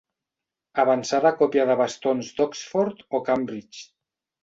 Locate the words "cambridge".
3.33-3.89